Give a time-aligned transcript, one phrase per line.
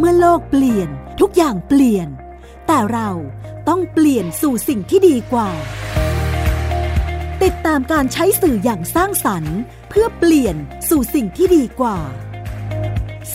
[0.00, 0.88] เมื่อโลกเปลี่ยน
[1.20, 2.08] ทุกอย่างเปลี่ยน
[2.66, 3.10] แต่เรา
[3.68, 5.50] ต้องเปลี่ยนสู่สิ่งที่ดีกว่า
[7.42, 9.58] ติดตามการใช้สื่ออย่างสร้างสรรค์
[9.88, 10.56] เพื่อเปลี่ยน
[10.88, 11.98] สู่สิ่งที่ดีกว่า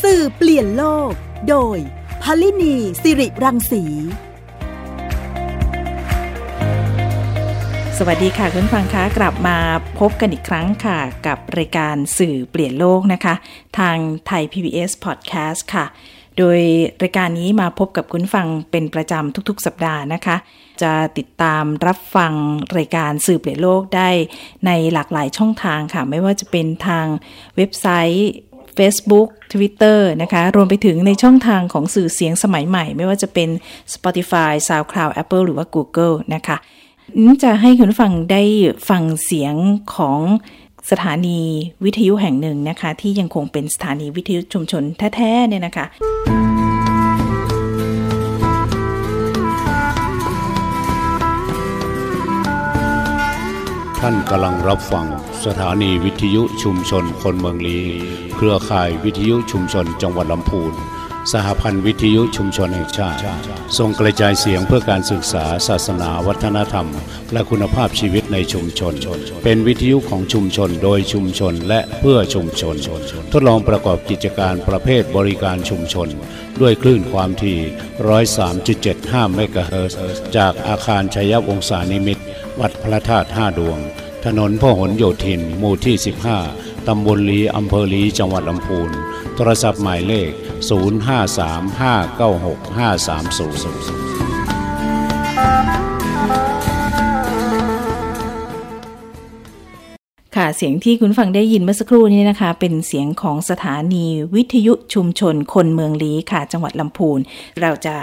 [0.02, 1.12] สื่อเปลี่ยนโลก
[1.50, 1.78] โดย
[2.24, 3.84] พลินีสิริรังสี
[7.98, 9.58] สวัสดีค่ะคุณฟังคะกลับมา
[10.00, 13.34] พบกันอีกครั้งค่ะ กับรายการสื่อเปลี่ยนโลกนะคะ
[13.80, 15.86] ทางไทย PBS Podcast ค่ะ
[16.38, 16.60] โดย
[17.04, 20.36] รายการนี้มาพบกับคุณฟังเป็นประจำทุกๆ สัปดาห์นะคะ
[20.82, 22.34] จะติดตามรับฟัง
[22.78, 24.10] รายการสื่อเปลี่ยนโลกได้
[24.66, 27.06] ในหลากหลายช่องทางค่ะ ไม่ว่าจะเป็นทาง
[27.56, 28.32] เว็บไซต์
[28.78, 33.50] Facebook Twitter นะคะ รวมไปถึงในช่องทางของสื่อเสียงสมัยใหม่ ไม่ว่าจะเป็น
[33.94, 36.58] Spotify SoundCloud Apple หรือว่า Google นะคะ
[37.44, 38.44] จะให้คุณฟังได้
[38.90, 39.56] ฟังเสียง
[39.96, 40.20] ของ
[40.92, 41.40] สถานี
[41.86, 44.84] วิทยุแห่งหนึ่งนะคะ ที่ยังคงเป็นสถานีวิทยุชุมชน
[45.16, 45.86] แท้ๆเนี่ยนะคะ
[54.00, 55.08] ท่านกำลังรับฟัง
[55.46, 57.80] สถานีวิทยุชุมชนคนเมืองลี
[58.36, 60.74] เครือข่ายวิทยุชุมชนจังหวัดลำพูน
[61.32, 63.20] สหพันธ์วิทยุชุมชนแห่งชาติ
[63.78, 66.88] ส่งกระจายเสียงเพื่อการศึกษาศาสนาวัฒนธรรม
[67.34, 68.94] และคุณภาพชีวิตในชุมชน
[69.44, 72.76] เป็นวิทยุของชุมชนโดยชุมชนและเพื่อชุมชน
[73.34, 76.08] ทดลองประกอบกิจการประเภทบริการชุมชน
[76.62, 77.60] ด้วยคลื่นความถี่
[78.28, 80.00] 103.75 เมกะเฮิรตซ์
[80.38, 82.20] จากอาคารชัยวงศานิมิต
[82.60, 83.80] วัดพระธาตุห้าดวง
[84.26, 85.96] ถนนพหลโยธิน หมู่ที่
[86.42, 88.92] 15 ตำบลลีอำเภอลีจังหวัดลำพูน
[89.36, 90.38] โทรศัพท์หมายเลข 0535965300
[100.36, 107.20] ค่ะเสียงที่คุณฟังได้ยินเมื่อสักครู่นี้นะคะ เป็นเสียงของสถานีวิทยุชุมชนคนเมืองลีค่ะ จังหวัดลำพูน
[107.62, 107.96] เราจะ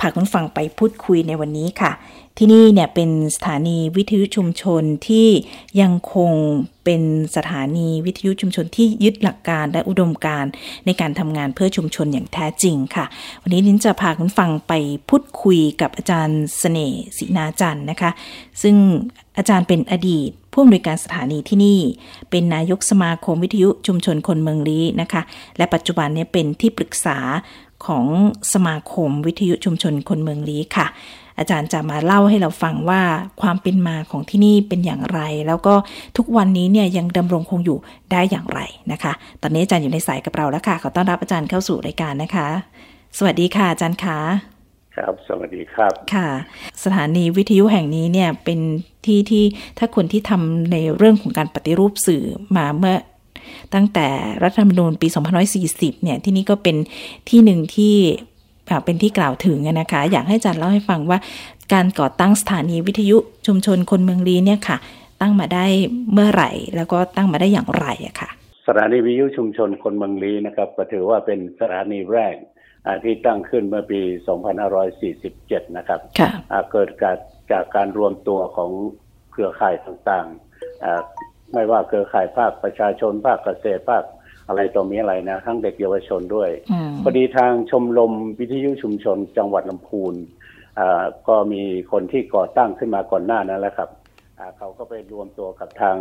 [0.00, 1.92] พาคุณฟังไปพูดคุยในวันนี้ค่ะ
[2.38, 5.28] ที่นี่เนี่ยเป็นสถานีวิทยุชุมชนที่
[5.80, 6.32] ยังคง
[6.84, 7.02] เป็น
[7.36, 10.52] สถานีวิทยุชุมชนที่ยึดหลักการและอุดมการณ์
[10.86, 13.04] ในการทำงานเพื่อชุมชนอย่างแท้จริงค่ะ
[13.42, 14.72] วันนี้นิ้นจะพาคุณฟังไป
[15.08, 18.10] พูดคุยกับอาจารย์เสน่ห์ศินาจันทร์นะคะ
[18.62, 18.76] ซึ่ง
[19.38, 21.80] อาจารย์เป็นอดีตผู้อำนวยการสถานีที่นี่
[22.30, 25.22] เป็นนายกสมาคมวิทยุชุมชนคนเมืองลี้นะคะ
[25.56, 27.18] และปัจจุบันเนี่ยเป็นที่ปรึกษา
[27.86, 28.06] ของ
[28.52, 30.86] สมาคมวิทยุชุมชนคนเมืองลี้ค่ะ
[31.38, 33.02] อาจารย์จะมาเล่าให้เราฟังว่า
[33.40, 35.74] ความเป็นมาของที่นี่เป็นอย่างไร แล้วก็
[36.16, 37.78] ทุกวันนี้เนี่ยยังดำรงคงอยู่
[38.12, 38.60] ได้อย่างไร
[38.92, 39.12] นะคะ
[39.42, 42.48] ตอนนี้อาจารย์อยู่ในสายกับเราแล้วค่ะ ขอต้อนรับอาจารย์เข้าสู่รายการนะคะ
[43.18, 44.57] สวัสดีค่ะอาจารย์คะ
[44.98, 46.30] ครับ สวัสดีครับ ค่ะ
[46.84, 48.60] สถานีวิทยุแห่งนี้เนี่ยเป็น
[49.06, 49.44] ที่ที่
[49.78, 52.24] ถ้าคนที่ทำในเรื่องของการปฏิรูปสื่อ
[52.56, 52.96] มาเมื่อ
[53.74, 54.06] ตั้งแต่
[54.42, 55.08] รัฐธรรมนูญปี
[55.54, 56.76] 2540 เนี่ย ที่นี่ก็เป็น
[57.28, 57.94] ที่หนึ่งที่
[58.84, 61.18] เป็นที่กล่าวถึงนะคะ อยากให้อาจารย์เล่าให้ฟังว่า
[61.72, 63.16] การก่อตั้งสถานีวิทยุ
[63.46, 64.76] ชุมชนคนเมืองลีเนี่ยค่ะ
[65.20, 65.66] ตั้งมาได้
[66.12, 68.30] เมื่อไหร่ แล้วก็ตั้งมาได้อย่างไรอะค่ะ
[68.68, 72.34] สถานีวิทยุชุมชนคนเมืองลีนะครับก็ถือว่าเป็นสถานีแรก
[73.04, 74.00] ที่ตั้งขึ้นเมื่อปี
[74.88, 76.30] 2547 นะครับค่ะ
[76.72, 77.16] เกิดจาก
[77.52, 78.70] จากการรวมตัวของ
[79.32, 84.04] เครือข่ายต่างๆ ไม่ว่าเครือข่ายภาคประชาชนภาคเกษตรภาค
[84.48, 86.50] อะไรตัวมีอะไรนะ ทั้งเด็กเยาวชนด้วย
[87.02, 90.14] พอดีทางชมรมวิทยุชุมชนจังหวัดลำพูน
[91.28, 91.62] ก็มี
[91.92, 93.90] คนที่ก่อตั้งขึ้นมาก่อนหน้านั้นแล้วครับ
[94.58, 95.96] เขาก็ไปรวมตัวกับทาง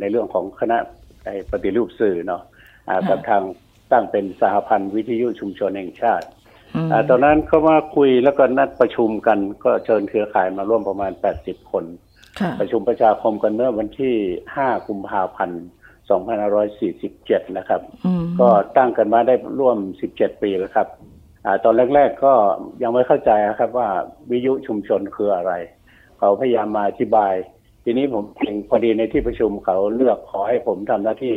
[0.00, 0.76] ในเรื่องของคณะ
[1.50, 2.42] ปฏิรูปสื่อเนาะ
[3.10, 3.42] กับทาง
[3.92, 6.26] ตั้งเป็นสหพันธ์วิทยุชุมชนแห่งชาติ
[7.08, 11.84] ตอนนั้นก็มาคุยแล้วก็นัดประชุมกัน ก็เชิญเครือข่ายมาร่วมประมาณ 80 คน
[12.60, 14.14] ประชุมประชาคมกันเมื่อวันที่
[14.54, 15.64] 5 กุมภาพันธ์
[16.40, 17.80] 2547 นะครับ
[18.40, 19.78] ก็ตั้งกันมาได้ร่วม
[20.10, 20.88] 17 ปีแล้วครับ
[21.44, 22.32] อตอนแรก ๆ ก็
[22.82, 23.88] ยังไม่เข้าใจครับว่า
[24.30, 25.52] วิทยุชุมชนคืออะไร
[26.18, 27.34] เขาพยายามมาอธิบาย
[27.84, 31.34] ทีนี้ผมเองพอดีในที่ประชุมเขาเลือกขอให้ผมทำหน้าที่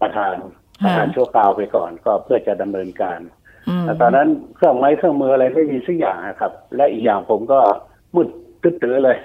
[0.00, 0.34] ประธาน
[0.82, 3.20] ประธานชั่วคราวไปก่อนก็เพื่อจะดำเนินการ
[3.82, 7.60] แต่ตอนนั้นเครื่องไม้เครื่องมืออะไรไม่มีสักอย่างครับ และอีกอย่างผมก็
[8.14, 8.28] มืด
[8.62, 9.18] ตึ๊ดๆเลย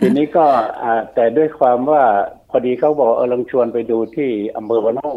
[0.00, 0.46] ทีนี้ก็
[1.14, 2.02] แต่ด้วยความว่า
[2.50, 5.16] พอดีเขาบอกเออลองชวนไปดูที่อำเภอวันน่ง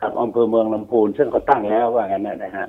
[0.00, 2.68] กับอำเภอเมืองลำพูน ซึ่งเขาตั้งแล้วว่างั้นนะฮะ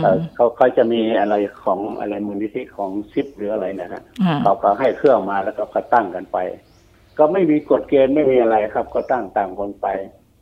[0.00, 4.02] เขาเขาจะมีอะไรของอะไรมูลนิธิของซิปหรืออะไรนะฮะ
[4.42, 6.38] เขาก็ให้เครื่องมาแล้วก็ตั้งกันไป
[7.18, 9.86] ก็ไม่มีกฎเกณฑ์ไม่มีอะไรครับ ก็ตั้งตามคนไป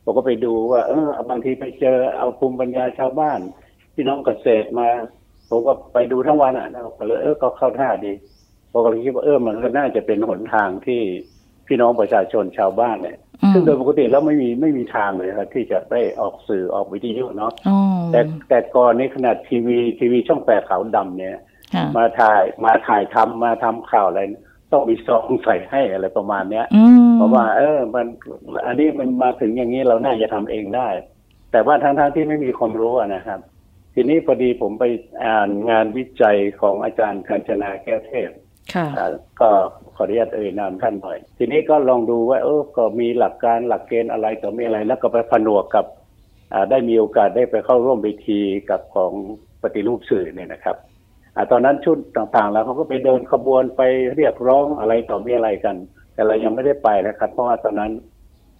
[0.03, 3.39] ผมก็ไปดูว่า เออบางทีไปเจอเอาภูมิปัญญาชาวบ้าน
[3.95, 4.89] พี่น้องเกษตรมา
[5.49, 6.67] ผมก็ไปดูทั้งวันอะ
[6.99, 8.13] ก็เลยเออก็เข้าท่าดี
[8.71, 11.01] ผมก็เลยคิดว่าเออมันก็น่าจะเป็นหนทางที่
[11.67, 13.17] พี่น้องประชาชนชาวบ้านเนี่ย
[13.53, 17.77] ซึ่งโดยปกติแล้วไม่มีไม่มีทางเลยครับที่จะได้ออกสื่อออกวิทยุเนาะอ๋อ
[18.11, 21.37] แต่แต่ก่อนนี้ขนาดทีวีทีวีช่องแปดขาวดำเนี่ย
[21.73, 24.21] ค่ะมาถ่ายมาถ่ายทำมาทำข่าวอะไร
[24.73, 28.07] ต้องมีซองใส่ให้อะไรประมาณเนี้ยอืมเพราะว่า เออ มัน
[28.67, 30.89] อันนี้มันมาถึงอย่างนี้เราน่าจะทำเองได้
[31.51, 33.39] แต่ว่าทั้งๆทที่ไม่มีความรู้อะนะครับ
[33.95, 34.85] ทีนี้พอดีผมไป
[35.25, 38.29] อ่านงานวิจัยของอาจารย์กัญจนาแก้วเทพ
[38.73, 39.07] ค่ะอ่า
[39.41, 39.49] ก็
[39.95, 45.85] ขออนุญาตเอ่ยนามท่านหน่อย ทีนี้ก็ลองดูว่า เออก็มีหลักการหลักเกณฑ์อะไรต่อมีอะไร แล้วก็ไปผนวกกับ
[46.53, 49.11] อ่าได้มีโอกาสได้ไปเข้าร่วมเวทีกับของ
[49.61, 50.75] ปฏิรูปสื่อเนี่ยนะครับ
[51.35, 53.81] อ่าตอนนั้นชุดต่างๆ แล้วเขาก็ไปเดินขบวนไป
[54.15, 55.75] เรียกร้องอะไรต่อมีอะไรกัน
[56.13, 57.91] แต่เรายังไม่ได้ไปนะครับ เพราะว่าตอนนั้น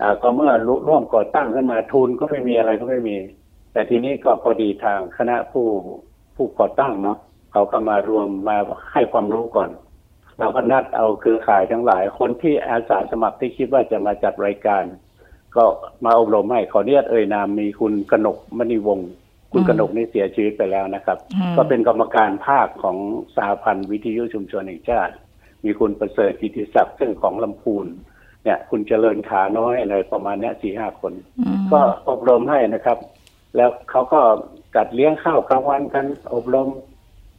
[0.01, 0.51] อ่าก็เมื่อ
[0.87, 3.17] ร่วมก่อตั้งขึ้นมาทุนก็ไม่มีอะไรก็ไม่มี
[3.73, 5.65] แต่ทีนี้ก็พอดีทางคณะผู้
[6.35, 7.17] ผู้ก่อตั้งเนาะ
[7.51, 8.57] เขาก็มารวมมา
[8.93, 9.69] ให้ความรู้ก่อน
[10.39, 14.83] เราก็นัดเอาเครือข่ายทั้งหลาย คนที่อาสาสมัครที่คิดว่าจะมาจัดรายการ
[15.55, 15.63] ก็
[16.05, 19.09] มาอบรมให้ขออนุญาตเอ่ยนามมีคุณกนกมณีวงศ์
[19.53, 22.97] คุณอืมกนกนี่เสียชีวิตไปแล้วนะครับอืมก็เป็นกรรมการภาคของ
[23.35, 25.13] สหพันธ์วิทยุชุมชนแห่งชาติ
[25.65, 27.85] มีคุณประเสริฐกิติศักดิ์ซึ่งของลำพูน
[28.43, 31.79] เนี่ย คุณเจริญขาน้อยอะไรประมาณเนี้ยสี่ห้าคนอืมก็
[32.09, 32.97] อบรมให้นะครับ
[33.55, 34.19] แล้วเขาก็
[34.75, 36.67] จัดเลี้ยงข้าวกลางวันกันอบรม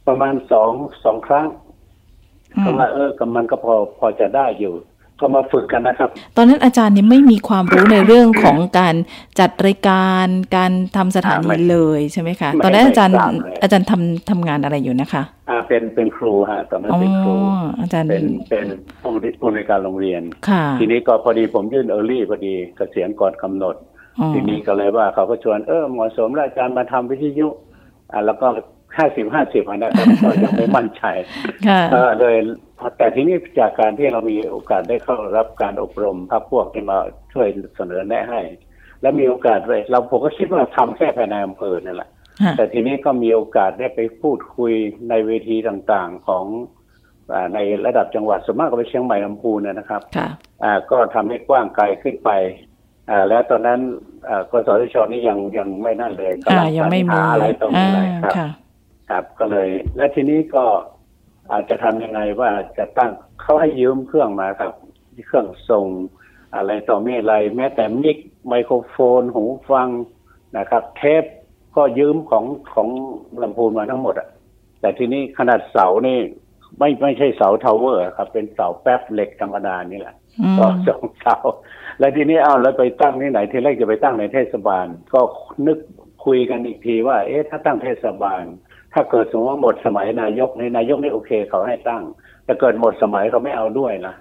[0.07, 0.71] ประมาณสอง
[1.05, 1.47] สองครั้ง
[2.57, 4.73] อืก็มว่าเออก็มันก็พอพอจะได้อยู่
[5.19, 8.95] ก็มาฝึกกันนะครับ ตอนนั้นอาจารย์นี่ไม่มีความรู้ในเรื่องของการ
[9.39, 10.27] จัดรายการ
[10.57, 17.35] การทำสถาไม่นีเลยใช่ไหมคะไม่ตอนนั้นอาจารย์ไม่ทราบเลยอาจารย์ทำทำงานอะไรอยู่นะคะอ่าเป็นเป็นครูฮะตอนนั้นอ๋อเป็นครู
[17.81, 18.65] อาจารย์เป็นเป็น
[19.01, 23.75] ผู้บริผู้ในวยการโรงเรียนค่ะทีนี้ก็พอดีผมยื่นเออร์ลี่พอดีเกษียณก่อนกำหนด
[24.19, 27.47] อ๋อทีนี้ก็เลยว่าเขาก็ชวนเออเหมาะสมแล้วอาจารย์มาทำวิทยุ
[28.11, 28.47] อ่าแล้วก็
[28.97, 31.03] ห้าสิบห้าสิบนะครับก็ยังไม่มั่นใจ
[31.67, 32.35] ค่ะเออเลย
[32.97, 36.97] แต่ทีนี้จากการที่เรามีโอกาสได้เข้ารับการอบรมพักพวกที่มา
[37.33, 38.41] ช่วยเสนอแนะให้
[39.01, 42.09] แล้วมีโอกาสเลยเราผมก็คิดว่าทำแค่ภายในอำเภอนั่นแหละ
[42.41, 44.73] ค่ะแต่ทีนี้ก็มีโอกาสได้ไปพูดคุย
[45.09, 46.45] ในเวทีต่างๆของ
[47.33, 50.27] อาในระดับจังหวัดสวนมากก็ไปเชียงใหม่ลำพูนนะนะครับค่ะ
[50.63, 52.29] อ่าก็ทำให้กว้างไกลขึ้นไป
[53.09, 53.79] อ่าแล้วตอนนั้น
[54.29, 58.33] อ่ากสทชนี่ยังยังไม่นั่นเลยกำค่ะลังยังไม่มีหาอะไรต่อมีอ่าอะไรครับ
[59.09, 60.65] ค่ะครับก็เลย และทีนี้ก็
[61.51, 63.11] อาจจะทำยังไงว่าจะตั้ง
[63.41, 64.71] เขาให้ยืมเครื่องมาครับ
[65.27, 65.87] เครื่องส่ง
[66.55, 68.17] อะไรต่อมีอะไรแม้แต่มิก
[68.47, 69.89] ไมโครโฟนหูฟัง
[70.57, 71.23] นะครับ เทป
[71.75, 72.89] ก็ยืมของของ
[73.41, 74.29] ลำพูนมาทั้งหมดอะ
[74.81, 76.19] แต่ทีนี้ขนาดเสานี่
[76.79, 81.37] ไม่ไม่ใช่เสา tower ครับ เป็นเสาแป๊บเหล็กธรรมดานี่แหละอืมก็สองเสา
[81.99, 85.21] แล้วทีนี้เอาแล้วไปตั้งที่ไหนทีแรกจะไปตั้งในเทศบาล ก็
[85.67, 85.77] นึก
[86.25, 88.43] คุยกันอีกทีว่า เอ๊ะถ้าตั้งเทศบาล
[88.95, 92.03] ถ้าเกิดสมมติว่าหมดสมัยนายกในนายกนี่โอเคเขาให้ตั้ง
[92.45, 94.15] แต่เกิดหมดสมัยเขาไม่เอาด้วยนะ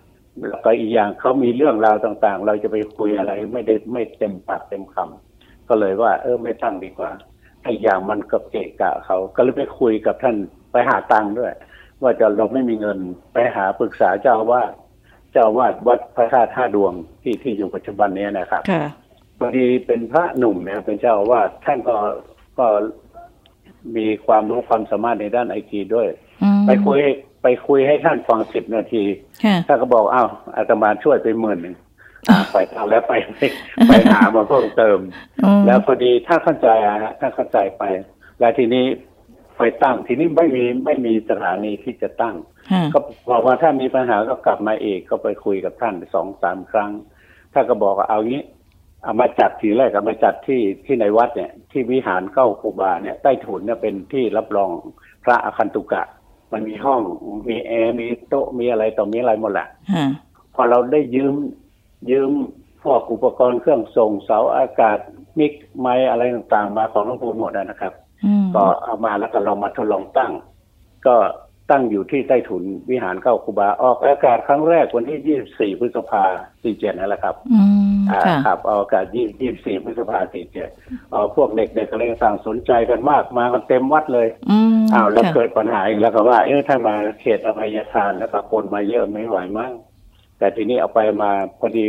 [0.49, 7.11] แล้วก็อีกอย่างเขามีเรื่องราวต่างๆ เราจะไปคุยอะไรไม่ได้ไม่เต็มปากเต็มคำก็เลยว่า เออไม่ตั้งดีกว่า
[7.63, 10.37] ไอ้อย่างมันก็เกะกะเขาก็เลยไปคุยกับท่าน
[10.73, 11.53] ไปหาตังค์ด้วย
[12.03, 12.99] ว่าจะเราไม่มีเงิน
[13.33, 14.71] ไปหาปรึกษาเจ้าอาว่าส
[15.33, 16.93] เจ้าอาวาดวัดพระธาตุท่าดวง
[17.23, 18.85] ที่ที่อยู่ปัจจุบันเนี้นะครับค่ะ
[19.39, 21.97] พอดีเป็นพระหนุ่มนะครับเป็นเจ้าอาวาสท่านก็
[22.59, 22.67] ก็
[23.97, 26.09] มีความรู้ความสามารถในด้านไอทีด้วย
[26.43, 26.99] อืมไปคุย
[27.43, 29.05] ไปคุยให้ท่านฟังสิบนาที
[29.45, 31.77] ค่ะท่านก็บอกอ้าวอาตมาช่วยไปหมื่นหนึ่ง
[32.29, 33.41] อ่าไปเอาแล้วไปไป
[33.89, 34.99] ไปหามาเพิ่มเติม
[35.45, 37.83] อืมแล้วพอดีถ้าเข้าใจอะฮะถ้าเข้าใจไป
[38.41, 38.85] แล้วทีนี้
[39.59, 42.37] ไปตั้ง ทีนี้ไม่มีไม่มีสถานีที่จะตั้ง
[42.71, 42.99] ค่ะก็
[43.31, 46.91] บอกว่าถ้ามีปัญหาก็กลับมาเองก็ไปคุยกับท่านสองสามครั้ง
[47.53, 48.43] ถ้านก็บอกว่าเอางี้
[49.05, 54.71] เอามาจัดทีแรกเอามาจัดที่ที่ในวัดเนี่ย ที่วิหารเก้าครูบาเนี่ยใต้ถุนเนี่ยเป็นที่รับรอง
[55.25, 56.03] พระอคันตุกะ
[56.53, 57.01] มันมีห้อง
[57.49, 60.07] มีแอร์มีโต๊ะมีอะไรต่อมีอะไรหมดแหละค่ะ
[60.55, 61.35] พอเราได้ยืม
[62.11, 62.31] ยืม
[62.85, 64.99] พวกอุปกรณ์เครื่องส่งเสาอากาศ
[65.39, 67.93] มิกไม้อะไรต่างๆ มาของหลวงปู่หมดนะครับ
[68.25, 70.33] อืมก็เอามาแล้วก็ลองมาทดลองตั้ง
[71.07, 71.17] ก็
[71.71, 76.25] ตั้งอยู่ที่ใต้ถุนวิหารเก้าครูบาออกอากาศครั้งแรกวันที่24พฤษภา
[76.63, 77.61] สี่เจ็ดนั่นแหละครับอื
[77.95, 79.07] มอ่าค่ะครับออกอากาศ
[79.45, 80.69] 24พฤษภาสี่เจ็ด
[81.35, 89.73] พวกเด็กๆก็เลยต่างสนใจกันมากมากันเต็มวัดเลยอืมอ้าวแล้วค่ะเกิดปัญหาอีกแล้วก็ว่าเออถ้ามาเขตอภัยทานแล้วก็คนมาเยอะไม่ไหวมั้ง
[90.39, 91.31] แต่ทีนี้เอาไปมา
[91.61, 91.85] พอดี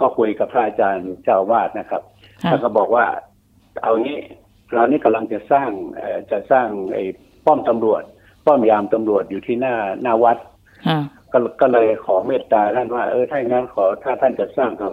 [0.00, 2.02] ก็คุยกับพระอาจารย์เจ้าอาวาสนะครับ
[2.42, 3.04] ค่ะท่านก็บอกว่า
[3.82, 4.18] เอางี้
[4.72, 7.04] เรานี่กำลังจะสร้างเอ่อจะสร้างไอ้
[7.46, 8.02] ป้อมตำรวจ
[8.46, 10.38] ป้อมยามตำรวจอยู่ที่หน้าหน้าวัด
[10.86, 10.98] ค่ะ
[11.32, 14.88] ก็ก็เลยขอเมตตาท่านว่า เออถ้าอย่างนั้นขอถ้าท่านจะสร้างก็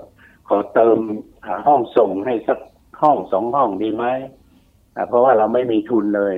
[0.47, 0.97] ขอเติม
[1.47, 2.59] หาห้องส่งให้สัก
[3.01, 4.05] ห้องสองห้องดีไหม
[4.95, 6.35] อ่าเพราะว่าเราไม่มีทุนเลย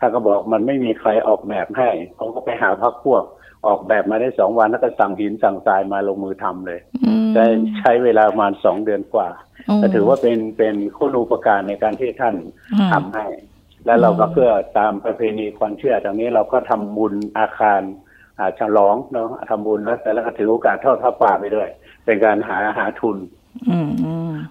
[0.00, 3.22] ท่านก็บอกมันไม่มีใครออกแบบให้ผมก็ไปหาพักพวก
[3.66, 6.80] ออกแบบมาได้สองวันแล้วก็สั่งหินสั่งทรายมาลงมือทำเลย
[7.34, 7.44] ได้
[7.78, 9.28] ใช้เวลาประมาณสองเดือนกว่า
[9.82, 12.34] ก็ถือว่าเป็นเป็นคุณูปการในการที่ท่าน
[12.92, 13.26] ทำให้
[13.86, 17.80] แล้วเราก็เพื่อตามประเพณีความเชื่อตรงนี้เราก็ทำบุญอาคาร
[18.38, 21.68] อาฉลองเนาะทำบุญแล้วแต่แล้วก็ถือโอกาสทอดผ้าป่าไปด้วย
[22.04, 23.16] เป็นการหาหาทุน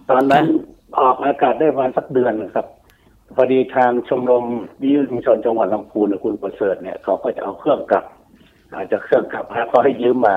[0.09, 0.45] ตอนนั้น
[0.99, 2.67] ออกอากาศได้ประมาณสักเดือนครับ
[3.35, 4.45] พอดีทางชมรม
[4.81, 8.05] วิทยุชุมชนจังหวัดลำพูนคุณประเสริฐเนี่ยเขาก็จะเอาเครื่องกลับ
[8.73, 10.35] อาจจะเครื่องกลับเขาให้ยืมมา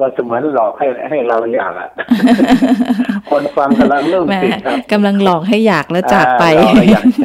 [0.00, 1.90] ก็เสมือนหลอกให้ให้เราอยากอะ
[3.30, 6.44] คนฟังกำลังเริ่มติดครับกำลังหลอกให้อยากแล้วจากไป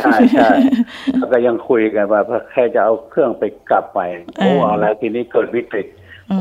[0.03, 0.49] ใช่ใช่
[1.31, 3.99] ก็ยังคุยกันว่าแค่จะเอาเครื่องไปกลับไป
[4.37, 5.87] โอ้เอาแล้วทีนี้เกิดวิกฤต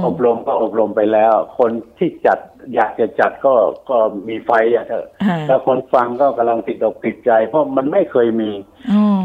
[0.04, 2.38] อบรมก็อบรมไปแล้ว คนที่จัด
[2.74, 3.54] อยากจะจัดก็
[3.90, 3.96] ก็
[4.28, 5.06] มีไฟอะเถอะ
[5.48, 8.50] แล้วคนฟังก็กำลังติดอกติดใจ เพราะมันไม่เคยมี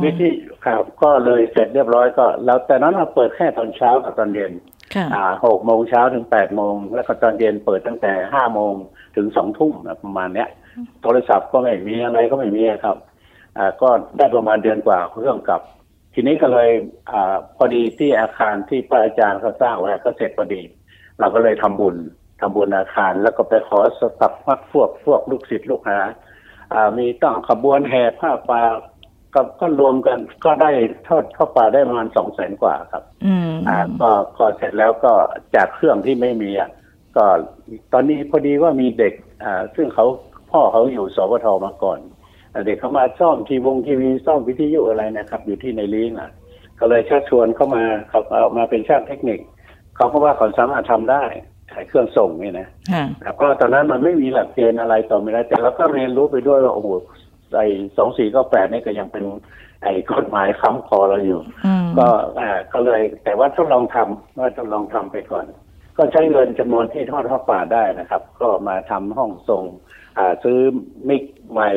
[0.03, 0.29] วิธี
[0.65, 4.78] ครับก็เลยเสร็จเรียบร้อยก็ แล้วแต่นั้นเราเปิดแค่ตอนเช้ากับตอนเย็นอ่า
[5.46, 8.74] หกโมงเช้าถึงแปดโมง แล้วก็ตอนเย็นเปิดตั้งแต่ห้าโมง
[9.15, 10.50] ถึงสองทุ่มประมาณเนี้ย
[11.01, 12.98] โทรศัพท์ก็ไม่มีอะไรก็ไม่มีครับ
[13.58, 15.62] อ่าก็ได้ประมาณเดือนกว่าเครื่องกับ
[16.13, 16.69] ทีนี้ก็เลย
[17.10, 17.13] อ
[17.58, 20.62] พอดีที่อาคารที่พระอาจารย์เขาสร้างไว้ก็เสร็จพอดี
[21.19, 21.96] เราก็เลยทำบุญ
[22.41, 26.00] ทำบุญอาคาร แล้วก็ไปขอสตับพักพวกพวกลูกศิษย์ลูกหา
[26.74, 28.62] อ่ามีต้องขบวนแห่ผ้าป่า
[29.33, 30.71] ก็ก็รวมกันก็ได้
[31.07, 35.13] ทอดข้าป่าได้ประมาณสองแสนกว่าครับ อืมอ่าก็ก็เสร็จแล้วก็
[35.55, 36.69] จากเครื่องที่ไม่มีอะ
[37.15, 37.25] ก็
[37.93, 40.05] ตอนนี้พอดีว่ามีเด็กอ่าซึ่งเขา
[40.51, 42.00] พ่อเขาอยู่สวทมาก่อน
[42.65, 46.31] เด็กเขามาซ่อมทีวงทีวีซ่อมวิทยุอะไรนะครับ อยู่ที่ในลีน่ะ
[46.79, 49.39] ก็เลยชักชวนเข้ามาเขาเอามาเป็นช่างเทคนิค
[49.95, 51.24] เขาก็ว่าเขาสามารถทำได้
[51.74, 52.67] ขายเครื่องส่งนี่นะ
[53.21, 56.89] แต่ก็ตอนนั้นมันไม่มีหลักเกณฑ์อะไรต่อไม่ได้แต่เราก็เรียนรู้ไปด้วยว่าโอ้โห
[57.55, 59.25] ไอ้สองสี่ก็แปดนี่ก็ยังเป็น
[59.83, 61.39] ไอ้กฎหมายค้ำคอเราอยู่
[61.97, 62.07] ก็
[62.39, 65.45] อ่าก็เลย แต่ว่าทดลองทำว่าทดลองทำไปก่อน
[65.97, 69.63] ก็ใช้เงินจำนวนที่ทอดทอดป่าได้นะครับ ก็มาทำห้องส่ง
[70.43, 70.59] ซื้อ
[71.09, 71.69] มิกใหม่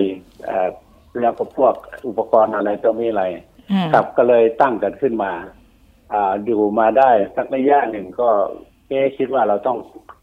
[1.20, 1.74] แล้วก็พวก
[2.08, 3.24] อุปกรณ์อะไรตัวมีอะไร
[3.92, 5.32] ครับก็เลยตั้งกันขึ้นมา
[6.12, 6.14] อ
[6.44, 8.28] อยู่มาได้สักระยะหนึ่งก็
[8.88, 9.78] เอ๊คิดว่าเราต้อง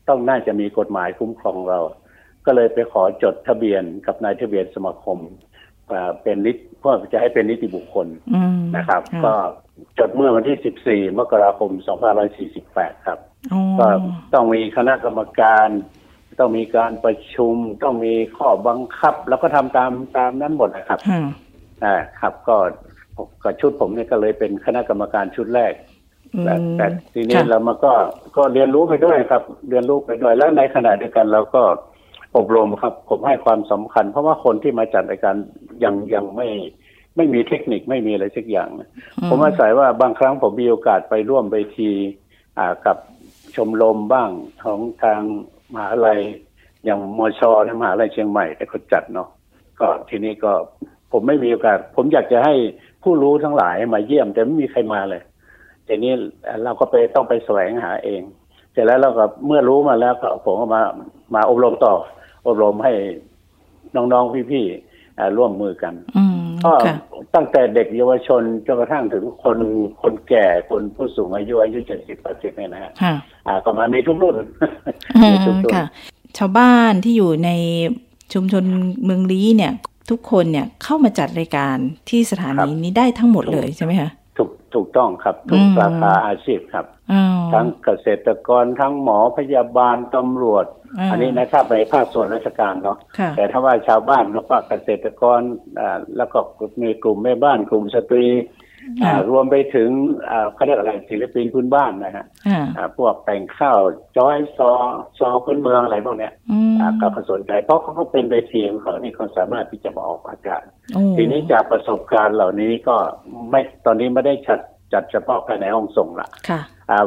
[0.09, 1.79] ต้องน่าจะมีกฎหมายคุ้มครองเรา
[2.45, 5.17] ก็เลยไปขอจดทะเบียนกับนายทะเบียนสมาคม
[6.23, 8.07] เป็นนิติเพื่อจะให้เป็นนิติบุคคล
[8.77, 9.33] นะครับ ก็
[9.99, 11.71] จดเมื่อวันที่ 14 มกราคม
[12.37, 13.19] 2548 ครับ
[13.79, 13.87] ก็
[14.33, 15.67] ต้องมีคณะกรรมการ
[16.39, 20.99] ต้องมีการประชุม ต้องมีข้อบังคับ แล้วก็ทำตามตามนั้นหมดนะครับ
[21.83, 22.57] อ่าครับ ก็
[23.43, 25.73] ก็ชุดผมเนี่ยก็เลยเป็นคณะกรรมการชุดแรก
[26.45, 27.93] แต่แต่ทีนี้เรามาก็
[28.37, 31.63] ก็เรียนรู้ไปด้วยครับ เรียนรู้ไปด้วยแล้วในขณะเดียวกันเราก็
[32.37, 35.35] อบรมครับ ผมให้ความสำคัญ เพราะว่าคนที่มาจัดรายการ
[35.83, 36.47] ยังยังไม่
[37.15, 38.69] ไม่มีเทคนิคไม่มีอะไรสักอย่าง
[39.29, 41.89] ผมอาศัยว่าบางครั้งผมมีโอกาสไปร่วมไปที
[42.57, 42.97] อ่ากับ
[43.55, 44.29] ชมรมบ้าง
[44.63, 45.21] ของทาง
[45.73, 46.19] มหาลัย
[46.85, 49.29] อย่างมอชอในมหาลัยเชียงใหม่ได้เขาจัดเนาะ
[49.79, 50.51] ก็ทีนี้ก็
[51.11, 52.53] ผมไม่มีโอกาส ผมอยากจะให้
[53.03, 55.21] ผู้รู้ทั้งหลายมาเยี่ยม แต่ไม่มีใครมาเลย
[55.87, 56.13] ทีนี้
[56.63, 58.21] เราก็ไปต้องไปแสวงหาเอง
[58.71, 60.81] เสร็จแล้วเราก็เมื่อรู้มาแล้วก็ผมก็มา
[61.35, 61.93] มาอบรมต่อ
[62.47, 62.93] อบรมให้
[63.95, 65.93] น้องๆพี่ๆร่วมมือกัน
[66.63, 66.71] ก็
[67.35, 69.57] ตั้งแต่เด็กเยาวชนจนกระทั่งถึงคน
[70.01, 72.91] คนแก่คนผู้สูงอายุอายุเจ็ดสิบแปดสิบเนี่ยนะฮะ
[73.65, 74.35] ก็มาในทุกรุ่น
[75.75, 75.85] ค่ะ
[76.37, 77.51] ชาวบ้านที่อยู่ใน
[78.33, 78.63] ชุมชน
[79.03, 79.73] เมืองลี้เนี่ย
[80.09, 81.77] ทุกคนเนี่ยเข้ามาจัดรายการ
[82.09, 86.85] ที่สถานีนี้ได้ทั้งหมดเลยใช่ไหมคะถูกถูกต้องครับ ทุกสาขาอาชีพครับ
[87.53, 90.65] ทั้งเกษตรกรทั้งหมอพยาบาลตำรวจ
[91.11, 92.97] อันนี้นะครับในภาคส่วนราชการเนาะ
[93.35, 95.39] แต่ถ้าว่าชาวบ้านแล้วก็เกษตรกร
[95.79, 96.39] อ่าแล้วก็
[96.81, 98.25] มีกลุ่มแม่บ้านกลุ่มสตรี
[99.29, 99.89] รวมไปถึง
[100.53, 102.25] เขาเรียกอะไรศิลปินพื้นบ้านนะฮะ
[102.97, 103.79] พวกแต่งข้าว
[104.17, 104.71] จอยซอ
[105.19, 106.33] ซอพื้นเมืองอะไรพวกเนี้ย
[107.01, 110.63] ก็สนใจเพราะเขาเป็นเวทีของเขานี่เขาสามารถที่จะมาออกอากาศ
[111.17, 112.95] ทีนี้จากประสบการณ์เหล่านี้ก็
[113.49, 114.59] ไม่ตอนนี้ไม่ได้จัด
[114.93, 116.29] จัดเฉพาะภายในห้องส่งละ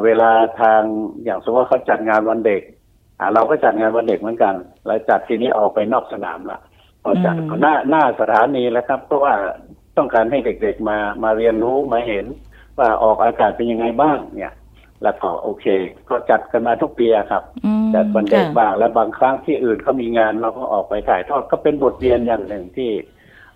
[0.03, 0.81] เวลาทาง
[1.23, 2.61] อย่างสมมติว่าเขาจัดงานวันเด็ก
[3.33, 4.55] เราก็จัดงานวันเด็กเหมือนกัน
[4.85, 6.59] แล้วจัดทีนี้ออกไปนอกสนามละ
[7.03, 9.33] พอจัดหน้าหน้าสถานีแล้วครับ เพราะว่า
[9.97, 12.25] ต้องการให้เด็กๆมามาเรียนรู้มาเห็น
[12.79, 14.53] ว่าออกอากาศเป็นยังไงบ้าง เนี่ย
[15.03, 15.65] แล้วก็โอเค
[16.09, 17.43] ก็จัดกันมาทุกปีครับ
[17.95, 22.89] จัดวันเด็กบ้างแล้วบางครั้งที่อื่นเขามีงานเราก็ออกไปถ่ายทอดก็เป็นบทเรียนอย่างหนึ่งที่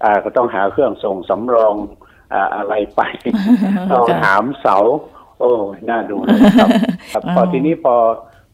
[0.04, 1.76] อ่าก็ต้องหาเครื่องส่งสำรอง
[2.34, 3.02] อ่าอะไรไป
[3.92, 4.78] ต้องหามเสา
[5.40, 5.52] โอ้
[5.90, 6.70] น่าดูเลยครับ
[7.14, 7.96] ครับพอทีนี้พอ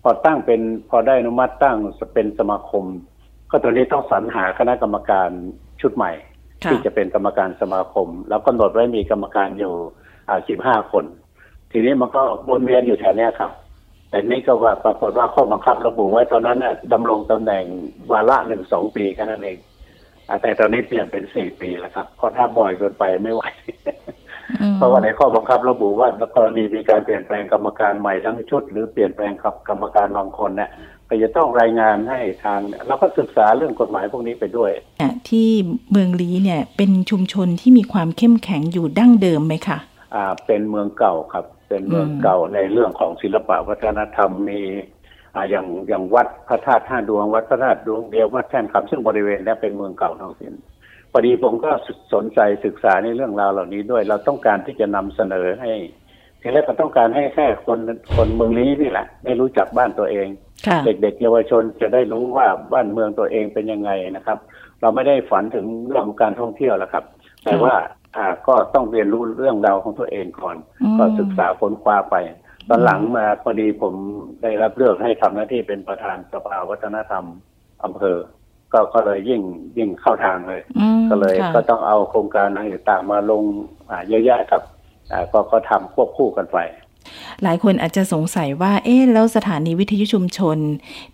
[0.03, 1.77] พอตั้งเป็นพอได้อนุมัติตั้ง
[2.13, 2.83] เป็นสมาคม
[3.51, 5.29] ก็ตอนนี้ต้องสรรหาคณะกรรมการ
[5.81, 6.12] ชุดใหม่
[6.69, 9.74] ที่จะเป็นกรรมการสมาคม แล้วกำหนดไว้มีกรรมการอยู่
[10.29, 11.05] อ่าสิบห้าคน
[11.72, 13.51] ทีนี้มันก็วนเวียนอยู่แถวนี้ครับ
[14.10, 17.63] แต่นี่ก็ว่าปรากฏว่าข้อบังคับระบุไว้ตอนนั้นน่ะดำรงตำแหน่ง
[18.12, 19.57] วาระหนึ่งสองปีแค่นั้นเอง
[20.41, 23.43] แต่ตอนนี้เปลี่ยนเป็นสี่ปีแล้วครับเพราะถ้าบ่อยเกินไปไม่ไหว
[24.75, 30.69] เพราะว่าในข้อบังคับระบุว่ากรณีมีการเปลี่ยนแปลงกรรมการใหม่ทั้งชุด หรือเปลี่ยนแปลงกับกรรมการบางคนเนี่ย
[31.10, 34.72] ก็จะต้องรายงานให้ทางเราก็ศึกษาเรื่องกฎหมายพวกนี้ไปด้วย
[35.29, 35.50] ที่
[35.91, 39.77] เมืองลีเนี่ยเป็นชุมชนที่มีความเข้มแข็งอยู่ดั้งเดิมไหมคะ
[40.15, 44.62] อ่าเป็นเมืองเก่าครับ เป็นเมืองเก่าในเรื่องของศิลปะวัฒนธรรมมี
[45.36, 50.53] อ่าอย่างอย่างวัดพระธาตุท่าดวงวัดพระธาตุดวงเดียววัดแท่นคำซึ่งบริเวณนี้เป็นเมืองเก่าทั้งสิ้น
[51.13, 51.72] พอดีผมก็
[52.13, 55.72] สนใจศึกษาในเรื่องราวเหล่านี้ด้วย เราต้องการที่จะนำเสนอให้
[56.41, 57.79] ทีแรกก็ต้องการให้แค่คน
[58.15, 60.27] คนเมืองนี้นี่แหละได้รู้จักบ้านตัวเอง
[60.86, 64.38] เด็กๆเยาวชนจะได้รู้ว่าบ้านเมืองตัวเองเป็นยังไงนะครับ
[64.82, 67.03] เราไม่ได้ฝันถึงเรื่องการท่องเที่ยวแล้วครับ
[67.43, 67.75] แต่ว่า
[68.15, 70.58] อ่าก็ต้องเรียนรู้เรื่องราวของตัวเองก่อน
[70.98, 72.15] ก็ศึกษาค้นคว้าไป
[72.70, 73.93] ตอนหลังมาพอดีผม
[74.41, 77.25] ได้รับเลือกให้ทำหน้าที่เป็นประธานสภาวัฒนธรรม
[77.84, 78.17] อำเภอ
[78.74, 79.42] ก็ก็เลยยิ่ง
[79.77, 80.62] ยิ่งเข้าทางเลย
[81.10, 83.44] ก็เลยก็ต้องเอาโครงการต่างๆมาลง
[84.10, 84.63] เยอะแยะครับ
[85.32, 86.58] ก็ก็ทำควบคู่กันไป
[87.44, 90.58] หลายคนอาจจะสงสัยว่า เอ๊ะ แล้วสถานีวิทยุชุมชน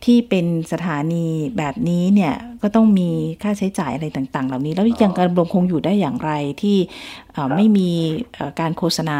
[0.05, 1.25] ที่เป็นสถานี
[1.57, 3.09] แบบนี้เนี่ย ก็ต้องมี
[3.43, 6.77] ค่าใช้จ่ายอะไรต่าง ๆ เหล่านี้ แล้วยังการดำรงคงอยู่ได้อย่างไรที่
[7.55, 7.89] ไม่มี
[8.59, 9.17] การโฆษณา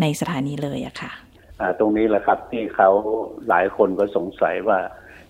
[0.00, 1.12] ในสถานีเลยอะค่ะ
[1.78, 2.90] ตรงนี้แหละครับที่เขา
[3.48, 4.78] หลายคนก็สงสัยว่า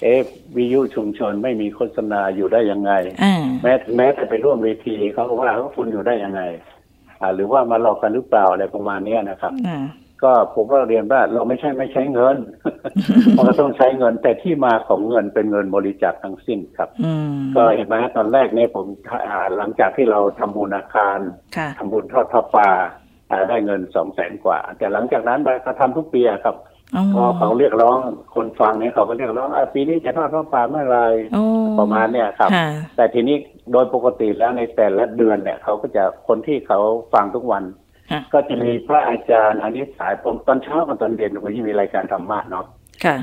[0.02, 0.20] เอ๊ะ
[0.56, 2.92] วิยุชุมชนไม่มีโฆษณาอยู่ได้ยังไง
[3.62, 6.42] แม้แม้แต่ไปร่วมเวทีเขาว่าเขาคุณอยู่ได้ยังไง
[7.20, 9.52] อ่า หรือว่ามาหลอกกันหรือเปล่าอะไรประมาณนี้นะครับ
[10.22, 12.36] ก็ผมก็เรียนว่าเราไม่ใช่ไม่ใช้เงิน
[13.36, 16.90] มันก็ต้องใช้เงิน แต่ที่มาของเงินเป็นเงินบริจาคทั้งสิ้นครับ
[17.56, 18.86] ก็เห็นไหมตอนแรกเนี่ยผม
[19.56, 21.18] หลังจากที่เราทำบุญอาคาร
[21.78, 22.70] ทำบุญทอดพระป่า
[23.48, 26.56] ได้เงินสองแสนกว่า แต่หลังจากนั้นเราทำทุกปีครับ
[27.14, 27.98] พอเขาเรียกร้อง
[28.34, 30.98] คนฟังเนี่ยเขาก็เรียกร้องอปีนี้จะทอดพระป่าเมื่อไร
[31.78, 32.50] ประมาณเนี่ยครับ
[32.96, 33.36] แต่ทีนี้
[33.72, 36.80] โดยปกติแล้วในแต่ละเดือนเนี่ย เขาก็จะคนที่เขา
[37.12, 37.64] ฟังทุกวัน
[38.32, 42.66] ก็จะมีพระอาจารย์อันนี้สายผมตอนเช้ากับตอนเย็นมันจะมีรายการธรรมะเนาะ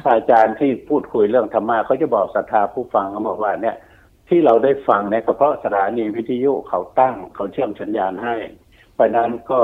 [0.04, 3.76] พระอาจารย์ที่พูดคุยเรื่องธรรมะเขาจะบอกศรัทธาผู้ฟังเขาบอกว่าเนี่ย
[4.30, 8.36] ที่เราได้ฟังเนี่ยก็เพราะสถานีวิทยุเขาตั้งเขาเชื่อมสัญญาณให้
[8.94, 9.60] เพราะนั้นก็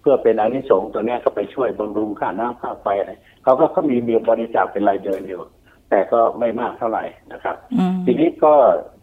[0.00, 3.12] เพื่อเป็นอานิสงส์ตัวนี้ก็ไปช่วยบำรุงค่าน้ำค่าไฟอะไร
[3.42, 5.42] เขาก็เขามีมีบริจาคเป็นรายเดือนอยู่
[5.90, 7.56] แต่ก็ไม่มากเท่าไหร่นะครับ
[8.04, 8.54] ทีนี้ก็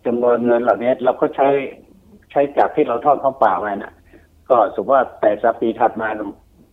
[0.05, 1.47] จำนวนเงินเหล่านี้เราก็ใช้
[2.31, 3.93] ใช้จากที่เราทอดข้าวเปล่าไว้นะ
[4.49, 6.09] ก็สมมติว่าแต่สัปีถัดมา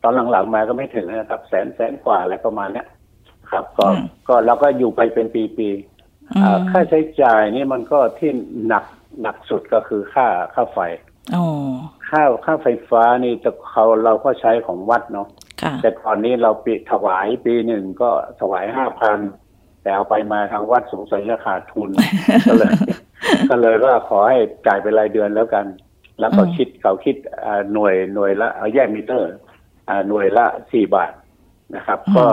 [0.02, 2.86] ตอนหลังๆมาก็ไม่ถึงนะครับ แสนแสนกว่าอะไรประมาณเนี้ย
[3.50, 3.86] ครับ ก็
[4.28, 5.26] ก็เราก็อยู่ไปเป็น
[5.58, 8.30] ปีๆค่าใช้จ่ายนี่มันก็ที่
[8.66, 8.84] หนัก
[9.22, 10.78] หนักสุดก็คือค่าค่าไฟ
[12.08, 15.28] ค่าค่าไฟฟ้านี่จะเขาเราก็ใช้ของวัดเนาะ
[15.82, 19.18] แต่ตอนนี้เราปิดถวายปีหนึ่งก็ถวายห้าพัน
[19.82, 21.90] แต่เอาไปมาทางวัดสงสัยจะขาดทุน
[22.48, 22.72] ก็เลย
[23.50, 25.66] ก็เลยว่าขอให้จ่ายเป็นรายเดือนแล้วกัน
[26.20, 27.16] แล้วก็คิดเขาคิด
[27.72, 29.32] หน่วยหน่วยละเอาแยกมิเตอร์
[30.08, 31.12] หน่วยละสี่บาท
[31.76, 32.24] นะครับ ก็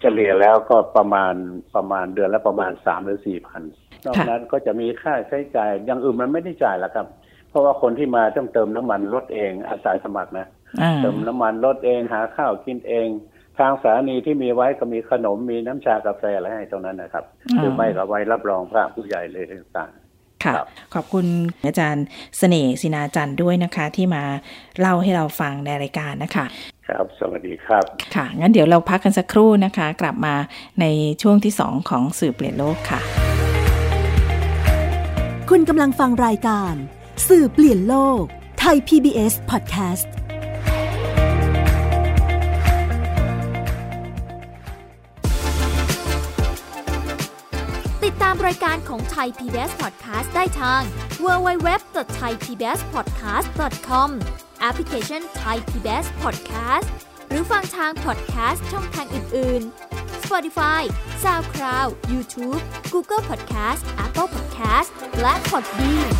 [0.00, 1.34] เฉลี่ยแล้วก็ประมาณ
[1.74, 3.62] ประมาณเดือนละประมาณสามหรือสี่พัน
[4.06, 7.06] นอกนั้นก็จะมีค่าใช้จ่ายอย่างอื่นมันไม่ได้จ่ายแล้วครับ
[7.50, 10.46] เพราะว่าคนที่มาต้องเติมน้ำมันรถเองอาศัยสมัครนะ
[11.02, 13.08] เติมน้ำมันรถเองหาข้าวกินเอง
[13.58, 17.24] ทางสถานีที่มีไว้ก็มีขนมมีน้ำชากาแฟอะไรให้ตรงนั้นนะครับ
[17.58, 19.44] หรือไม่ก็ไว้รับรองพระผู้ใหญ่เลย
[19.78, 19.90] ต่าง
[20.44, 20.54] ค่ะ
[20.94, 21.26] ขอบคุณ
[21.66, 22.04] อาจารย์
[22.38, 24.24] เสน่ห์สินาจันด้วยนะคะ ที่มา
[24.80, 26.44] เล่าให้เราฟังในรายการนะคะ
[26.88, 30.34] ครับสวัสดีครับ ค่ะ งั้นเดี๋ยวเราพักกันสักครู่นะคะ กลับมา
[30.80, 30.86] ใน
[31.22, 33.00] ช่วงที่สองของสื่อเปลี่ยนโลกค่ะ
[35.50, 36.74] คุณกำลังฟังรายการ
[37.28, 38.22] สื่อเปลี่ยนโลก
[38.58, 40.21] ไทย PBS Podcast ติ
[48.46, 50.80] รายการของไทย PBS Podcast ได้ทาง
[51.24, 54.08] www.thaipbspodcast.com
[54.60, 56.86] แอปพลิเคชัน Thai PBS Podcast
[57.28, 60.82] หรือฟังทาง podcast ช่องทางอื่น ๆ Spotify
[61.24, 62.60] SoundCloud YouTube
[62.92, 64.88] Google Podcast Apple Podcast
[65.20, 66.10] และ Podbean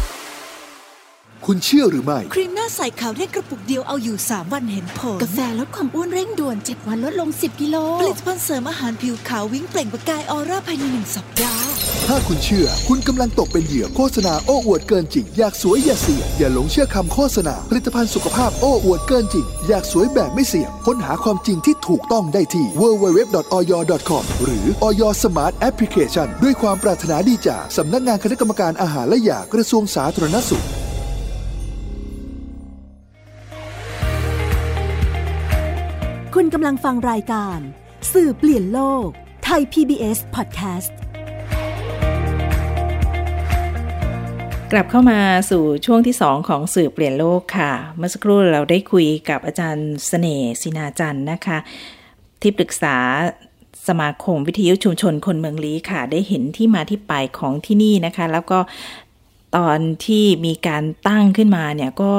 [1.47, 11.67] คุณเชื่อหรือไม่ ครีมหน้าใสขาวเร่งกระปุกเดียวเอาอยู่ 3 วันเห็นผล กาแฟลดความอ้วนเร่งด่วน 7 วันลดลง 10 กิโล ผลิตภัณฑ์เสริมอาหารผิวขาววิ่งเปล่งประกายออร่าภายในหนึ่งสัปดาห์
[12.15, 30.65] ถ้าคุณเชื่อ คุณกำลังตกเป็นเหยื่อโฆษณาโอ้อวดเกินจริง อยากสวยอย่าเสี่ยง อย่าหลงเชื่อคำโฆษณา ผลิตภัณฑ์สุขภาพโอ้อวดเกินจริง อยากสวยแบบไม่เสี่ยง ค้นหาความจริงที่ถูกต้องได้ที่ www.oyor.com หรือ oyor Smart Application ด้วยความปรารถนาดีจากสำนักงานคณะกรรมการอาหารและยากระทรวงสาธารณสุข
[36.35, 37.59] คุณกำลังฟังรายการ
[38.13, 39.09] สื่อเปลี่ยนโลก
[39.45, 40.93] ไทย PBS Podcast
[44.75, 51.59] กลับเข้ามาสู่ช่วงที่ 2 ของสื่อเปลี่ยนโลกค่ะ เมื่อสักครู่เราได้คุยกับอาจารย์สเสน่ห์สินาจันนะคะ
[52.43, 52.97] ที่ปรึกษา
[53.89, 58.59] สมาคมวิทยุชุมชนคนเมืองลี้ค่ะ ได้เห็นที่มาที่ไปของที่นี่นะคะ แล้วก็
[59.57, 62.13] ตอนที่มีการตั้งขึ้นมาเนี่ยก็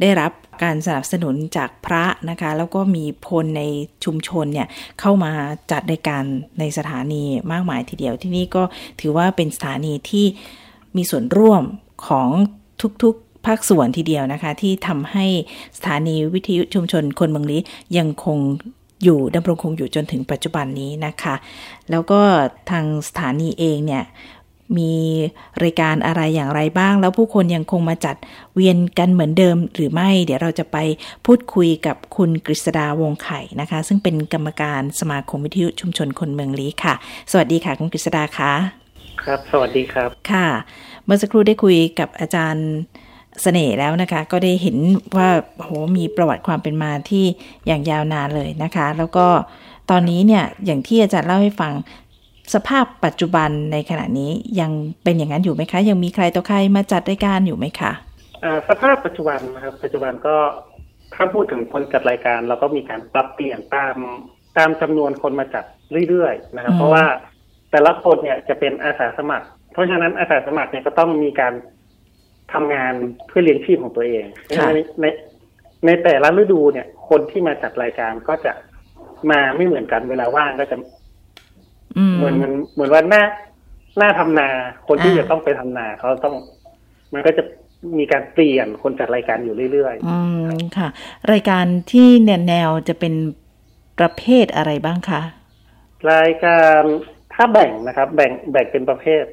[0.00, 3.62] ได้รับการสนับสนุนจากพระนะคะ แล้วก็มีพลใน
[4.04, 4.68] ชุมชนเนี่ย
[5.00, 5.32] เข้ามา
[5.70, 6.22] จัดรายการ
[6.58, 8.62] ในสถานีมากมายทีเดียวที่นี่ก็
[9.00, 10.26] ถือว่าเป็นสถานีที่
[10.96, 11.64] มีส่วนร่วม
[12.06, 12.28] ของ
[13.02, 15.26] ทุกๆภาคส่วนทีเดียวนะคะ ที่ทำให้
[15.76, 17.60] สถานีวิทยุชุมชนคนเมืองลี้
[17.98, 18.38] ยังคง
[19.04, 21.34] อยู่ดำรงคงอยู่จนถึงปัจจุบันนี้นะคะ
[21.90, 22.20] แล้วก็
[22.70, 24.04] ทางสถานีเองเนี่ย
[24.78, 24.94] มี
[25.62, 28.16] รายการอะไรอย่างไรบ้าง แล้วผู้คนยังคงมาจัด
[28.54, 30.76] เวียนกันเหมือนเดิมหรือไม่ เดี๋ยวเราจะไป
[31.26, 36.94] พูดคุยกับคุณกฤษดาวงไข่นะคะ ซึ่งเป็นกรรมการสมาคมวิทยุชุมชนคนเมืองลี้ค่ะ
[37.30, 38.85] สวัสดีค่ะ คุณกฤษดาคะ
[39.24, 40.48] ครับ สวัสดีครับ ค่ะ
[41.04, 42.68] เมื่อสักครู่ได้คุยกับอาจารย์
[43.42, 44.76] เสน่ห์แล้วนะคะ ก็ได้เห็น
[45.16, 47.24] ว่าโหมีประวัติความเป็นมาที่
[47.66, 49.26] อย่างยาวนานเลยนะคะ แล้วก็
[49.90, 51.72] ตอนนี้เนี่ยอย่างที่อาจารย์เล่าให้ฟัง
[52.54, 54.70] สภาพปัจจุบันในขณะนี้ยัง
[55.02, 57.92] เป็นอย่างนั้นอยู่ไหมคะ ยังมีใครต่อใครมาจัดรายการอยู่ไหมคะ
[58.68, 60.36] สภาพปัจจุบันนะครับ ปัจจุบันก็
[61.14, 63.96] ถ้าพูดถึงคนจัดรายการ เราก็มีการปรับเปลี่ยนตาม
[64.58, 65.64] ตามจำนวนคนมาจัด
[66.08, 67.04] เรื่อยๆนะครับ เพราะว่า
[67.76, 71.54] แต่ละคนเนี่ยจะเป็นอาสาสมัคร เพราะฉะนั้นอาสาสมัครเนี่ยก็ต้องมีการ
[72.52, 72.94] ทำงาน
[73.26, 74.24] เพื่อเลี้ยงชีพของตัวเอง
[74.74, 75.06] ในใน
[75.86, 78.52] ในแต่ละฤดูเนี่ย คนที่มาจัดรายการก็จะ
[79.30, 80.76] มาไม่เหมือนกันเวลาว่างก็จะ
[82.16, 83.22] เหมือนมันเหมือนว่าหน้า
[83.98, 84.48] หน้าทำนา
[84.88, 86.34] คนที่จะต้องไปทำนาเขาต้อง
[87.12, 87.42] มันก็จะ
[87.98, 90.88] มีการเปลี่ยนคนจัดรายการอยู่เรื่อยๆ อืมค่ะ
[91.32, 93.14] รายการที่แนวแนวจะเป็น
[93.98, 95.22] ประเภทอะไรบ้างคะ
[96.12, 96.82] รายการ
[97.36, 99.24] ถ้าแบ่งนะครับ แบ่งแบ่งเป็นประเภท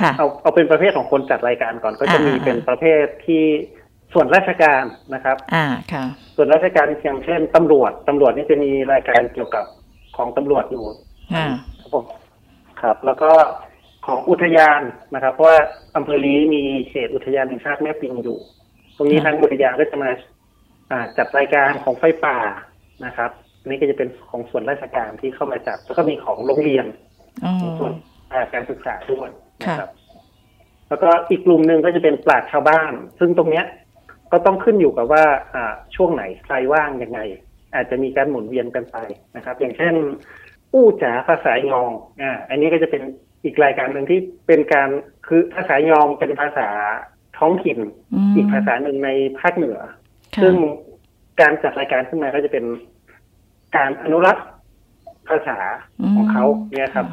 [0.00, 3.42] ค่ะเอาเอาเป็นประเภทของคนจัดรายการก่อน ก็จะมีเป็นประเภทที่
[4.12, 6.04] ส่วนราชการนะครับ อ่าค่ะ
[6.36, 9.64] ส่วนราชการอย่างเช่นตำรวจตำรวจนี่จะมีรายการเกี่ยวกับ
[10.16, 10.84] ของตำรวจอยู่
[11.34, 11.46] อ่า
[11.92, 12.04] ผม
[12.82, 13.30] ครับ แล้วก็
[14.06, 14.80] ของอุทยาน
[15.14, 15.58] นะครับ เพราะว่า
[15.96, 18.38] อำเภอลีมีเขตอุทยานแห่งชาติแม่ปิงอยู่
[18.96, 20.10] ตรงนี้ทางอุทยานก็จะมา
[21.18, 22.38] จัดรายการของไฟป่า
[23.06, 23.30] นะครับ
[23.66, 26.86] นี่ก็จะเป็นของส่วนราชการที่เข้ามาจัดแล้วก็มีของโรงเรียน
[27.80, 27.92] ส่วน
[28.52, 29.28] การศึกษาด้วย
[29.60, 29.90] นะครับ
[30.88, 33.66] แล้วก็อีกกลุ่มหนึ่งก็จะเป็นปราชชาวบ้าน ซึ่งตรงเนี้ย
[34.32, 37.20] ก็ต้องขึ้นอยู่กับว่าอ่าช่วงไหนใครว่างยังไง
[37.74, 38.96] อาจจะมีการหมุนเวียนกันไป
[39.36, 39.94] นะครับ อย่างเช่น
[40.72, 41.90] อู้จ๋าภาษายอง
[42.22, 43.02] อ่าอันนี้ก็จะเป็น
[43.44, 44.88] อีกรายการหนึ่งที่เป็นการ
[45.26, 46.68] คือภาษายองเป็นภาษา
[47.38, 47.78] ท้องถิ่น
[48.34, 49.78] อีกภาษาหนึ่งในภาคเหนือ
[50.42, 50.54] ซึ่ง
[51.40, 52.64] การจัดรายการขึ้นมาก็จะเป็น
[53.76, 54.46] การอนุรักษ์
[55.28, 55.58] ภาษา
[56.16, 56.44] ของเขา
[56.76, 57.06] เนี่ยครับ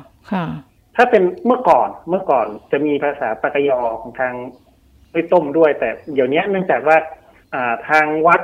[0.96, 4.34] ถ้าเป็นเมื่อก่อนเมื่อก่อนจะมีภาษาปากยอของทาง
[5.12, 6.98] ไ้ต้มด้วย แต่เดี๋ยวนี้เนื่องจากว่า
[7.54, 8.42] อ่าทางวัด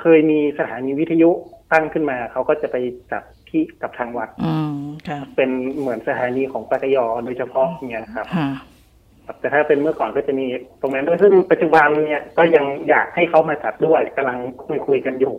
[0.00, 1.30] เคยมีสถานีวิทยุ
[1.72, 2.76] ตั้งขึ้นมา เขาก็จะไป
[3.12, 8.26] จับที่กับทางวัดอืมครับเป็นเหมือนสถานีของปากยอโดยเฉพาะเนี่ยครับ
[9.40, 10.46] แต่ถ้าเป็นเมื่อก่อนก็จะมี
[10.80, 15.34] ตรงนั้นด้วยซึ่งปัจจุบันเนี่ยก็ยังอยากให้เขามาจัดด้วยกำลังคุยคุยกันอยู่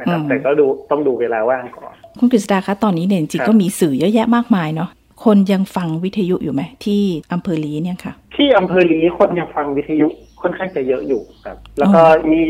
[0.00, 4.90] นะครับแต่ก็ดูต้องดูเวลาว่างก่อนคุณกฤษดาคะตอนนี้เนี่ยจริงก็มีสื่อเยอะแยะมากมายเนาะ
[5.24, 7.02] คนยังฟังวิทยุอยู่ไหมที่
[7.32, 10.08] อำเภอลีเนี่ยค่ะ ที่อำเภอลีคนยังฟังวิทยุ
[10.42, 12.02] ค่อนข้างจะเยอะอยู่ครับ แล้วก็
[12.32, 12.40] มี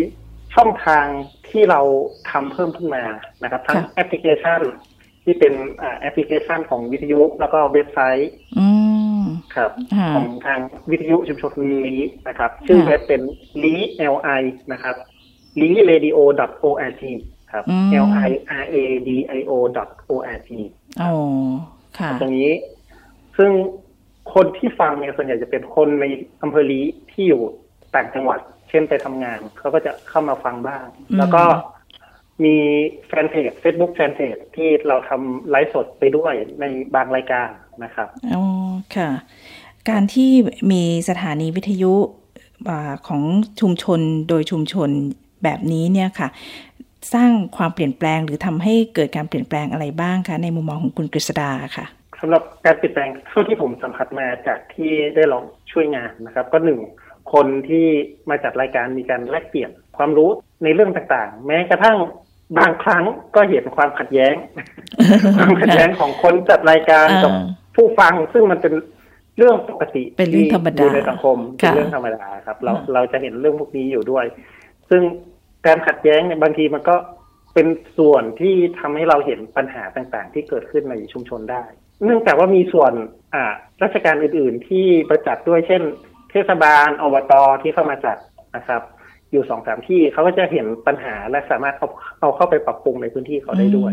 [0.55, 1.07] ช่องทาง
[1.49, 1.81] ที่เรา
[2.31, 3.05] ทำเพิ่มขึ้นมา
[3.43, 4.61] นะครับ ทั้งแอปพลิเคชัน
[5.25, 5.55] ที่เป็น
[6.01, 8.31] แอปพลิเคชันของวิทยุ แล้วก็เว็บไซต์
[9.57, 9.71] ครับ
[10.15, 11.53] ของทางวิทยุชุมชน
[11.87, 11.97] ลี
[12.29, 13.23] นะครับ ชื่อเว็บเป็น
[13.63, 14.29] ลีเอลไอ
[14.73, 14.97] นะครับ
[15.61, 17.03] l i r a d i o org
[17.53, 17.65] ครับ
[18.05, 18.77] l i r a
[19.09, 19.79] d i o org
[21.03, 21.13] อ๋อ
[21.63, 21.78] ค่ะ
[22.21, 22.53] ตรงนี้
[23.37, 23.51] ซึ่ง
[24.35, 26.05] คนที่ฟังเนี่ยส่วนใหญ่จะเป็นคนใน
[26.43, 26.81] อำเภอลี
[27.11, 27.43] ที่อยู่
[27.95, 30.85] ต่างจังหวัด เช่นไปทำงานเขาก็จะเข้ามาฟังบ้าง
[31.19, 31.43] แล้วก็
[32.45, 32.57] มี
[33.07, 37.49] แฟนเพจ Facebook แฟนเพจที่เราทำไลฟ์สดไปด้วยในบางรายการ
[37.85, 38.45] นะครับอ๋อ
[38.97, 39.11] ค่ะ
[39.91, 40.31] การที่
[40.73, 41.95] มีสถานีวิทยุ
[43.09, 43.23] ของ
[43.61, 44.91] ชุมชนโดยชุมชน
[45.45, 46.29] แบบนี้เนี่ยค่ะ
[47.15, 51.87] สร้างความเปลี่ยนแปลง หรือทำให้เกิดการเปลี่ยนแปลงอะไรบ้างคะในมุมมองของคุณกฤษดาค่ะ
[52.21, 56.81] สำหรับการเปลี่ยนแปลงเท่าที่ผมสัมผัสมาจากที่ได้ลองช่วยงานนะครับ ก็หนึ่ง
[57.33, 57.87] คนที่
[58.31, 60.31] มาจัดรายการมีการแลกเปลี่ยนความรู้
[60.65, 61.97] ในเรื่องต่างๆ แม้กระทั่ง
[62.59, 64.35] บางครั้งก็เห็นความขัดแย้ง
[65.37, 67.33] ความขัดแย้งของคนจัดรายการกับ
[67.77, 68.75] ผู้ฟังซึ่งมันเป็น
[69.39, 74.25] เรื่องปกติเป็นเรื่องธรรมดาในสังคมเป็นเรื่องธรรมดาครับ เราเราจะเห็นเรื่องพวกนี้อยู่ด้วย
[74.91, 75.03] ซึ่ง
[75.67, 76.97] การขัดแย้งเนี่ยบางทีมันก็
[77.55, 77.67] เป็น
[77.99, 81.65] ส่วนที่ทำให้เราเห็นปัญหาต่างๆ ที่เกิดขึ้นในชุมชนได้
[82.05, 82.93] เนื่องจากว่ามีส่วน
[83.35, 83.45] อ่า
[83.83, 85.83] ราชการอื่นๆ ที่ประจัดด้วยเช่น
[86.31, 88.19] เทศบาลอบตที่เข้ามาจัด
[88.57, 88.83] นะครับ
[89.33, 91.89] อยู่สองสามที่เขาก็จะเห็นปัญหาและสามารถเอา
[92.21, 93.93] เอาเข้าไปปรับปรุงในพื้นที่เขาได้ด้วย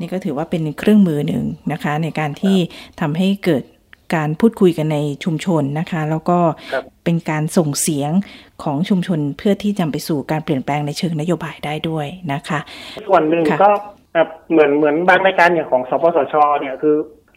[0.00, 2.56] นี่ก็ถือว่าเป็นเครื่องมือหนึ่งนะคะ ในการที่
[3.00, 3.64] ทำให้เกิด
[4.14, 6.38] การพูดคุยกันในชุมชนนะคะ แล้วก็
[7.04, 8.10] เป็นการส่งเสียง
[8.62, 12.60] ของชุมชนเพื่อที่จะไปสู่การเปลี่ยนแปลงในเชิงนโยบายได้ด้วยนะคะ
[13.08, 13.70] ส่วนหนึ่งก็
[14.50, 16.96] เหมือนเหมือนบางรายการอย่างของสปสชเนี่ยคือ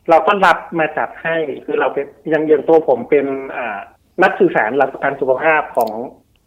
[0.09, 3.25] เราก็รับมาจัดให้คือเราเป็นยังยังตัวผมเป็น
[3.57, 3.79] อ่า
[4.23, 5.91] นักสื่อสารหลักประกันสุขภาพของ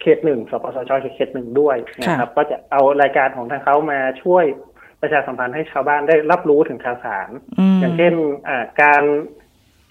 [0.00, 4.44] เขตหนึ่งสปสชเขตหนึ่งด้วยนะครับ ก็จะเอารายการของทางเขามาช่วย
[5.00, 7.28] ประชาสัมพันธ์ให้ชาวบ้านได้รับรู้ถึงข่าวสาร
[7.80, 8.14] อย่างเช่น
[8.48, 9.02] อ่าการ